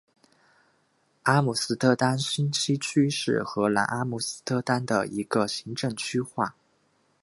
[1.21, 6.55] 阿姆斯特丹新西区是荷兰阿姆斯特丹的一个行政区划。